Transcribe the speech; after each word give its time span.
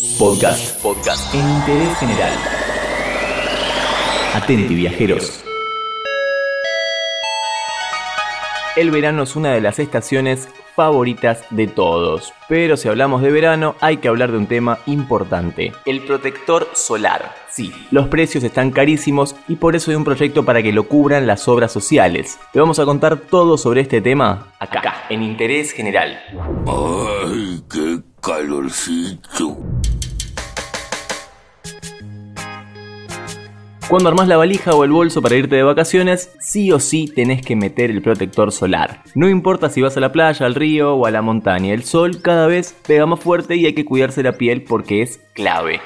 Podcast. 0.00 0.80
Podcast. 0.80 1.34
En 1.34 1.46
interés 1.46 1.98
general. 1.98 2.32
Atenti, 4.34 4.74
viajeros. 4.74 5.44
El 8.76 8.90
verano 8.92 9.24
es 9.24 9.36
una 9.36 9.52
de 9.52 9.60
las 9.60 9.78
estaciones 9.78 10.48
favoritas 10.74 11.44
de 11.50 11.66
todos. 11.66 12.32
Pero 12.48 12.78
si 12.78 12.88
hablamos 12.88 13.20
de 13.20 13.30
verano, 13.30 13.74
hay 13.80 13.98
que 13.98 14.08
hablar 14.08 14.32
de 14.32 14.38
un 14.38 14.46
tema 14.46 14.78
importante: 14.86 15.74
el 15.84 16.00
protector 16.00 16.70
solar. 16.72 17.34
Sí, 17.50 17.70
los 17.90 18.08
precios 18.08 18.42
están 18.42 18.70
carísimos 18.70 19.36
y 19.48 19.56
por 19.56 19.76
eso 19.76 19.90
hay 19.90 19.98
un 19.98 20.04
proyecto 20.04 20.46
para 20.46 20.62
que 20.62 20.72
lo 20.72 20.84
cubran 20.84 21.26
las 21.26 21.46
obras 21.46 21.72
sociales. 21.72 22.38
Te 22.54 22.60
vamos 22.60 22.78
a 22.78 22.86
contar 22.86 23.18
todo 23.18 23.58
sobre 23.58 23.82
este 23.82 24.00
tema 24.00 24.54
acá, 24.60 25.04
en 25.10 25.22
Interés 25.22 25.72
General. 25.72 26.18
¡Ay, 26.66 27.62
qué 27.68 28.00
calorcito! 28.22 29.58
Cuando 33.90 34.08
armás 34.08 34.28
la 34.28 34.36
valija 34.36 34.70
o 34.76 34.84
el 34.84 34.92
bolso 34.92 35.20
para 35.20 35.34
irte 35.34 35.56
de 35.56 35.64
vacaciones, 35.64 36.32
sí 36.38 36.70
o 36.70 36.78
sí 36.78 37.08
tenés 37.12 37.42
que 37.42 37.56
meter 37.56 37.90
el 37.90 38.02
protector 38.02 38.52
solar. 38.52 39.02
No 39.16 39.28
importa 39.28 39.68
si 39.68 39.82
vas 39.82 39.96
a 39.96 40.00
la 40.00 40.12
playa, 40.12 40.46
al 40.46 40.54
río 40.54 40.94
o 40.94 41.06
a 41.06 41.10
la 41.10 41.22
montaña, 41.22 41.74
el 41.74 41.82
sol 41.82 42.22
cada 42.22 42.46
vez 42.46 42.72
pega 42.86 43.06
más 43.06 43.18
fuerte 43.18 43.56
y 43.56 43.66
hay 43.66 43.74
que 43.74 43.84
cuidarse 43.84 44.22
la 44.22 44.34
piel 44.38 44.62
porque 44.62 45.02
es 45.02 45.18
clave 45.34 45.80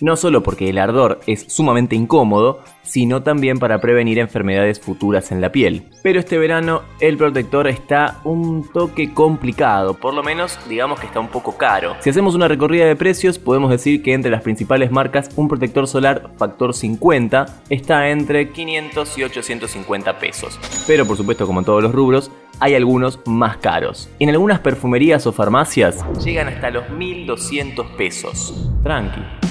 no 0.00 0.16
solo 0.16 0.42
porque 0.42 0.68
el 0.68 0.78
ardor 0.78 1.20
es 1.26 1.46
sumamente 1.48 1.96
incómodo, 1.96 2.62
sino 2.82 3.22
también 3.22 3.58
para 3.58 3.80
prevenir 3.80 4.18
enfermedades 4.18 4.80
futuras 4.80 5.32
en 5.32 5.40
la 5.40 5.50
piel. 5.50 5.84
Pero 6.02 6.20
este 6.20 6.38
verano 6.38 6.82
el 7.00 7.16
protector 7.16 7.66
está 7.66 8.20
un 8.24 8.68
toque 8.72 9.12
complicado, 9.12 9.94
por 9.94 10.14
lo 10.14 10.22
menos 10.22 10.58
digamos 10.68 11.00
que 11.00 11.06
está 11.06 11.20
un 11.20 11.28
poco 11.28 11.56
caro. 11.56 11.96
Si 12.00 12.10
hacemos 12.10 12.34
una 12.34 12.48
recorrida 12.48 12.86
de 12.86 12.96
precios, 12.96 13.38
podemos 13.38 13.70
decir 13.70 14.02
que 14.02 14.14
entre 14.14 14.30
las 14.30 14.42
principales 14.42 14.90
marcas 14.90 15.28
un 15.36 15.48
protector 15.48 15.88
solar 15.88 16.30
factor 16.36 16.74
50 16.74 17.46
está 17.68 18.08
entre 18.08 18.50
500 18.50 19.18
y 19.18 19.24
850 19.24 20.18
pesos. 20.18 20.58
Pero 20.86 21.06
por 21.06 21.16
supuesto 21.16 21.46
como 21.46 21.60
en 21.60 21.66
todos 21.66 21.82
los 21.82 21.92
rubros, 21.92 22.30
hay 22.60 22.74
algunos 22.74 23.20
más 23.26 23.58
caros. 23.58 24.08
En 24.18 24.30
algunas 24.30 24.60
perfumerías 24.60 25.26
o 25.26 25.32
farmacias 25.32 26.04
llegan 26.24 26.48
hasta 26.48 26.70
los 26.70 26.88
1200 26.90 27.86
pesos. 27.96 28.70
Tranqui. 28.82 29.45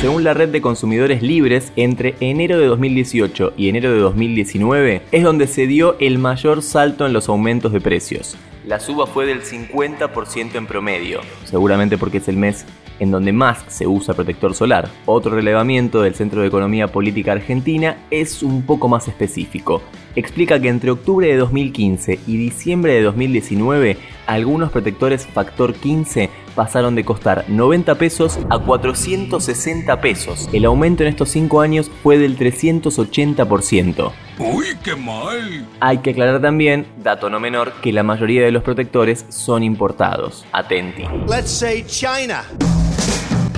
Según 0.00 0.22
la 0.22 0.32
red 0.32 0.50
de 0.50 0.60
consumidores 0.60 1.22
libres, 1.22 1.72
entre 1.74 2.14
enero 2.20 2.56
de 2.56 2.66
2018 2.66 3.54
y 3.56 3.68
enero 3.68 3.92
de 3.92 3.98
2019 3.98 5.02
es 5.10 5.24
donde 5.24 5.48
se 5.48 5.66
dio 5.66 5.96
el 5.98 6.18
mayor 6.18 6.62
salto 6.62 7.04
en 7.04 7.12
los 7.12 7.28
aumentos 7.28 7.72
de 7.72 7.80
precios. 7.80 8.36
La 8.64 8.78
suba 8.78 9.08
fue 9.08 9.26
del 9.26 9.42
50% 9.42 10.54
en 10.54 10.66
promedio, 10.68 11.20
seguramente 11.44 11.98
porque 11.98 12.18
es 12.18 12.28
el 12.28 12.36
mes 12.36 12.64
en 13.00 13.10
donde 13.10 13.32
más 13.32 13.64
se 13.66 13.88
usa 13.88 14.14
protector 14.14 14.54
solar. 14.54 14.88
Otro 15.04 15.34
relevamiento 15.34 16.00
del 16.00 16.14
Centro 16.14 16.42
de 16.42 16.46
Economía 16.46 16.86
Política 16.86 17.32
Argentina 17.32 17.96
es 18.12 18.44
un 18.44 18.62
poco 18.62 18.86
más 18.88 19.08
específico. 19.08 19.82
Explica 20.18 20.60
que 20.60 20.66
entre 20.66 20.90
octubre 20.90 21.28
de 21.28 21.36
2015 21.36 22.18
y 22.26 22.36
diciembre 22.36 22.92
de 22.92 23.02
2019, 23.02 23.96
algunos 24.26 24.72
protectores 24.72 25.24
factor 25.28 25.74
15 25.74 26.28
pasaron 26.56 26.96
de 26.96 27.04
costar 27.04 27.44
90 27.46 27.94
pesos 27.94 28.40
a 28.50 28.58
460 28.58 30.00
pesos. 30.00 30.48
El 30.52 30.64
aumento 30.64 31.04
en 31.04 31.10
estos 31.10 31.28
5 31.28 31.60
años 31.60 31.88
fue 32.02 32.18
del 32.18 32.36
380%. 32.36 34.10
¡Uy, 34.40 34.66
qué 34.82 34.96
mal! 34.96 35.68
Hay 35.78 35.98
que 35.98 36.10
aclarar 36.10 36.42
también, 36.42 36.88
dato 37.00 37.30
no 37.30 37.38
menor, 37.38 37.74
que 37.80 37.92
la 37.92 38.02
mayoría 38.02 38.42
de 38.42 38.50
los 38.50 38.64
protectores 38.64 39.24
son 39.28 39.62
importados. 39.62 40.44
Atenti. 40.50 41.04
Let's 41.28 41.48
say 41.48 41.84
China. 41.86 42.42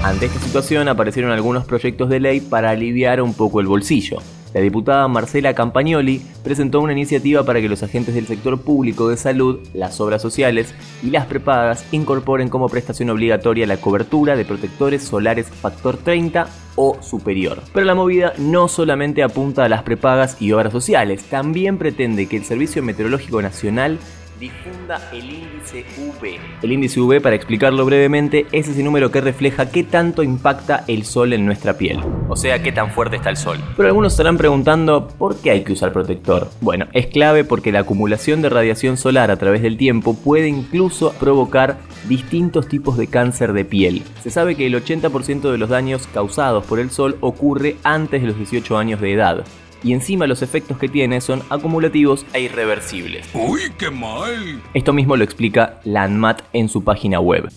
Ante 0.02 0.26
esta 0.26 0.40
situación 0.40 0.88
aparecieron 0.88 1.32
algunos 1.32 1.64
proyectos 1.64 2.10
de 2.10 2.20
ley 2.20 2.42
para 2.42 2.68
aliviar 2.68 3.22
un 3.22 3.32
poco 3.32 3.60
el 3.60 3.66
bolsillo. 3.66 4.18
La 4.52 4.60
diputada 4.60 5.06
Marcela 5.06 5.54
Campagnoli 5.54 6.22
presentó 6.42 6.80
una 6.80 6.92
iniciativa 6.92 7.44
para 7.44 7.60
que 7.60 7.68
los 7.68 7.82
agentes 7.84 8.14
del 8.14 8.26
sector 8.26 8.60
público 8.60 9.08
de 9.08 9.16
salud, 9.16 9.60
las 9.74 10.00
obras 10.00 10.20
sociales 10.20 10.74
y 11.02 11.10
las 11.10 11.26
prepagas 11.26 11.84
incorporen 11.92 12.48
como 12.48 12.68
prestación 12.68 13.10
obligatoria 13.10 13.66
la 13.66 13.76
cobertura 13.76 14.34
de 14.34 14.44
protectores 14.44 15.04
solares 15.04 15.46
factor 15.46 15.96
30 15.98 16.48
o 16.74 17.00
superior. 17.00 17.62
Pero 17.72 17.86
la 17.86 17.94
movida 17.94 18.32
no 18.38 18.66
solamente 18.66 19.22
apunta 19.22 19.64
a 19.64 19.68
las 19.68 19.84
prepagas 19.84 20.40
y 20.40 20.50
obras 20.52 20.72
sociales, 20.72 21.22
también 21.24 21.78
pretende 21.78 22.26
que 22.26 22.36
el 22.36 22.44
Servicio 22.44 22.82
Meteorológico 22.82 23.42
Nacional 23.42 23.98
difunda 24.40 24.98
el 25.12 25.24
índice 25.24 25.84
V. 25.98 26.40
El 26.62 26.72
índice 26.72 26.98
V, 26.98 27.20
para 27.20 27.36
explicarlo 27.36 27.84
brevemente, 27.84 28.46
es 28.52 28.66
ese 28.66 28.82
número 28.82 29.10
que 29.10 29.20
refleja 29.20 29.70
qué 29.70 29.84
tanto 29.84 30.22
impacta 30.22 30.84
el 30.88 31.04
sol 31.04 31.34
en 31.34 31.44
nuestra 31.44 31.76
piel. 31.76 32.00
O 32.28 32.36
sea, 32.36 32.62
qué 32.62 32.72
tan 32.72 32.90
fuerte 32.90 33.16
está 33.16 33.28
el 33.28 33.36
sol. 33.36 33.58
Pero 33.76 33.88
algunos 33.88 34.14
estarán 34.14 34.38
preguntando, 34.38 35.08
¿por 35.08 35.36
qué 35.36 35.50
hay 35.50 35.62
que 35.62 35.74
usar 35.74 35.92
protector? 35.92 36.48
Bueno, 36.62 36.86
es 36.94 37.06
clave 37.08 37.44
porque 37.44 37.70
la 37.70 37.80
acumulación 37.80 38.40
de 38.40 38.48
radiación 38.48 38.96
solar 38.96 39.30
a 39.30 39.36
través 39.36 39.60
del 39.60 39.76
tiempo 39.76 40.14
puede 40.14 40.48
incluso 40.48 41.12
provocar 41.20 41.78
distintos 42.08 42.66
tipos 42.66 42.96
de 42.96 43.08
cáncer 43.08 43.52
de 43.52 43.66
piel. 43.66 44.02
Se 44.22 44.30
sabe 44.30 44.56
que 44.56 44.66
el 44.66 44.74
80% 44.74 45.52
de 45.52 45.58
los 45.58 45.68
daños 45.68 46.06
causados 46.06 46.64
por 46.64 46.80
el 46.80 46.90
sol 46.90 47.18
ocurre 47.20 47.76
antes 47.84 48.22
de 48.22 48.28
los 48.28 48.38
18 48.38 48.78
años 48.78 49.02
de 49.02 49.12
edad 49.12 49.44
y 49.82 49.92
encima 49.92 50.26
los 50.26 50.42
efectos 50.42 50.78
que 50.78 50.88
tiene 50.88 51.20
son 51.20 51.42
acumulativos 51.50 52.26
e 52.32 52.42
irreversibles. 52.42 53.28
¡Uy, 53.34 53.62
qué 53.78 53.90
mal! 53.90 54.60
Esto 54.74 54.92
mismo 54.92 55.16
lo 55.16 55.24
explica 55.24 55.80
la 55.84 56.02
ANMAT 56.02 56.42
en 56.52 56.68
su 56.68 56.84
página 56.84 57.20
web. 57.20 57.48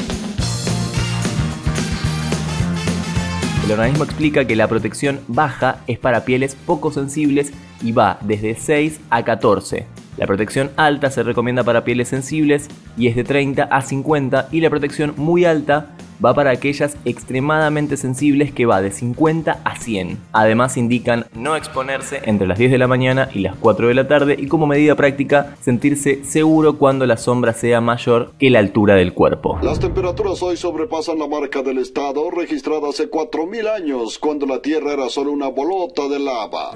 El 3.66 3.72
organismo 3.72 4.04
explica 4.04 4.46
que 4.46 4.58
la 4.58 4.68
protección 4.68 5.22
baja 5.28 5.78
es 5.88 5.98
para 5.98 6.26
pieles 6.26 6.56
poco 6.56 6.92
sensibles 6.92 7.54
y 7.82 7.94
va 7.94 8.18
desde 8.22 8.56
6 8.56 9.00
a 9.10 9.24
14. 9.24 9.86
La 10.18 10.28
protección 10.28 10.72
alta 10.76 11.10
se 11.10 11.24
recomienda 11.24 11.64
para 11.64 11.84
pieles 11.84 12.10
sensibles 12.10 12.68
y 12.98 13.08
es 13.08 13.16
de 13.16 13.24
30 13.24 13.64
a 13.64 13.82
50 13.82 14.50
y 14.52 14.60
la 14.60 14.70
protección 14.70 15.14
muy 15.16 15.46
alta 15.46 15.96
va 16.24 16.34
para 16.34 16.52
aquellas 16.52 16.98
extremadamente 17.06 17.98
sensibles 17.98 18.52
que 18.52 18.66
va 18.66 18.82
de 18.82 18.92
50 18.92 19.60
a 19.64 19.76
100. 19.76 20.18
Además 20.32 20.78
indican 20.78 21.26
no 21.36 21.56
exponerse 21.56 22.22
entre 22.26 22.48
las 22.48 22.58
10 22.58 22.72
de 22.72 22.78
la 22.78 22.88
mañana 22.88 23.30
y 23.34 23.40
las 23.40 23.56
4 23.56 23.88
de 23.88 23.94
la 23.94 24.08
tarde 24.08 24.36
y 24.38 24.48
como 24.48 24.68
medida 24.68 24.96
práctica 24.96 25.56
sentirse 25.62 26.24
seguro 26.24 26.78
cuando 26.78 27.06
la 27.06 27.18
sombra 27.18 27.54
sea 27.54 27.82
mayor 27.82 28.32
que 28.40 28.50
la 28.50 28.60
altura 28.60 28.96
del 28.96 29.14
cuerpo. 29.14 29.60
Las 29.62 29.80
temperaturas 29.80 30.42
hoy 30.44 30.58
sobrepasan 30.58 31.20
la 31.20 31.28
marca 31.28 31.62
del 31.62 31.78
estado 31.78 32.30
registrada 32.32 32.90
hace 32.90 33.10
4.000 33.10 33.68
años 33.68 34.20
cuando 34.20 34.46
la 34.46 34.62
Tierra 34.62 34.94
era 34.94 35.10
solo 35.10 35.32
una 35.32 35.48
bolota 35.48 36.08
de 36.08 36.20
lava. 36.20 36.72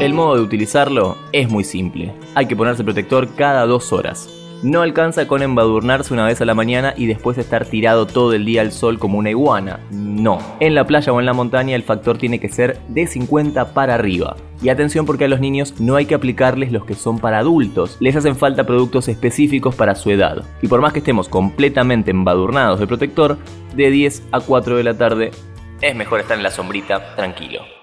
El 0.00 0.14
modo 0.14 0.36
de 0.36 0.42
utilizarlo 0.42 1.16
es 1.32 1.50
muy 1.50 1.64
simple. 1.64 2.12
Hay 2.36 2.46
que 2.46 2.54
ponerse 2.54 2.84
protector 2.84 3.34
cada 3.34 3.66
dos 3.66 3.92
horas. 3.92 4.28
No 4.62 4.82
alcanza 4.82 5.28
con 5.28 5.42
embadurnarse 5.42 6.12
una 6.12 6.26
vez 6.26 6.40
a 6.40 6.44
la 6.44 6.54
mañana 6.54 6.92
y 6.96 7.06
después 7.06 7.38
estar 7.38 7.64
tirado 7.64 8.06
todo 8.06 8.32
el 8.32 8.44
día 8.44 8.60
al 8.60 8.72
sol 8.72 8.98
como 8.98 9.18
una 9.18 9.30
iguana. 9.30 9.78
No. 9.90 10.38
En 10.58 10.74
la 10.74 10.86
playa 10.86 11.12
o 11.12 11.20
en 11.20 11.26
la 11.26 11.32
montaña 11.32 11.76
el 11.76 11.84
factor 11.84 12.18
tiene 12.18 12.40
que 12.40 12.48
ser 12.48 12.80
de 12.88 13.06
50 13.06 13.72
para 13.72 13.94
arriba. 13.94 14.36
Y 14.60 14.70
atención 14.70 15.06
porque 15.06 15.26
a 15.26 15.28
los 15.28 15.38
niños 15.38 15.80
no 15.80 15.94
hay 15.94 16.06
que 16.06 16.16
aplicarles 16.16 16.72
los 16.72 16.84
que 16.84 16.94
son 16.94 17.20
para 17.20 17.38
adultos, 17.38 17.96
les 18.00 18.16
hacen 18.16 18.34
falta 18.34 18.64
productos 18.64 19.06
específicos 19.06 19.76
para 19.76 19.94
su 19.94 20.10
edad. 20.10 20.42
Y 20.60 20.66
por 20.66 20.80
más 20.80 20.92
que 20.92 20.98
estemos 20.98 21.28
completamente 21.28 22.10
embadurnados 22.10 22.80
de 22.80 22.88
protector, 22.88 23.38
de 23.76 23.90
10 23.90 24.24
a 24.32 24.40
4 24.40 24.76
de 24.76 24.82
la 24.82 24.98
tarde 24.98 25.30
es 25.80 25.94
mejor 25.94 26.18
estar 26.18 26.36
en 26.36 26.42
la 26.42 26.50
sombrita 26.50 27.14
tranquilo. 27.14 27.77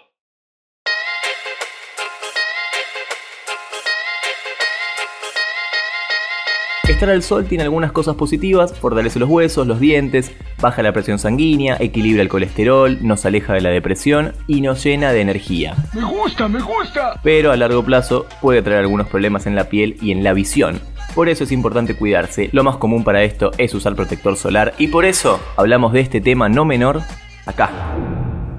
Estar 6.95 7.09
al 7.09 7.23
sol 7.23 7.43
tiene 7.45 7.65
algunas 7.65 7.91
cosas 7.91 8.15
positivas, 8.15 8.73
fortalece 8.73 9.19
los 9.19 9.27
huesos, 9.27 9.67
los 9.67 9.81
dientes, 9.81 10.31
baja 10.61 10.81
la 10.81 10.93
presión 10.93 11.19
sanguínea, 11.19 11.75
equilibra 11.77 12.21
el 12.21 12.29
colesterol, 12.29 12.97
nos 13.01 13.25
aleja 13.25 13.51
de 13.51 13.59
la 13.59 13.69
depresión 13.69 14.31
y 14.47 14.61
nos 14.61 14.81
llena 14.81 15.11
de 15.11 15.19
energía. 15.19 15.75
¡Me 15.93 16.05
gusta, 16.05 16.47
me 16.47 16.61
gusta! 16.61 17.19
Pero 17.21 17.51
a 17.51 17.57
largo 17.57 17.83
plazo 17.83 18.27
puede 18.39 18.61
traer 18.61 18.79
algunos 18.79 19.07
problemas 19.07 19.45
en 19.45 19.55
la 19.55 19.65
piel 19.65 19.97
y 20.01 20.13
en 20.13 20.23
la 20.23 20.31
visión. 20.31 20.79
Por 21.13 21.27
eso 21.27 21.43
es 21.43 21.51
importante 21.51 21.97
cuidarse. 21.97 22.47
Lo 22.53 22.63
más 22.63 22.77
común 22.77 23.03
para 23.03 23.23
esto 23.23 23.51
es 23.57 23.73
usar 23.73 23.93
protector 23.93 24.37
solar 24.37 24.73
y 24.77 24.87
por 24.87 25.03
eso 25.03 25.41
hablamos 25.57 25.91
de 25.91 25.99
este 25.99 26.21
tema 26.21 26.47
no 26.47 26.63
menor 26.63 27.01
acá, 27.45 27.71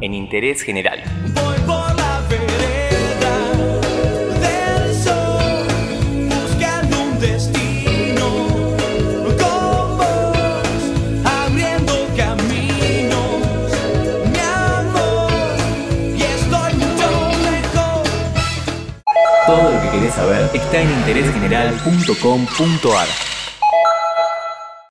en 0.02 0.12
Interés 0.12 0.61
General. 0.61 1.02
Voy 1.32 1.56
por 1.66 1.96
la 1.96 2.20
vereda 2.28 3.34
del 4.40 4.94
sol, 4.94 5.66
buscando 6.28 7.02
un 7.02 7.19
destino 7.19 7.56
saber 20.11 20.50
está 20.55 20.81
en 20.81 20.91
interésgeneral.com.ar. 20.91 23.36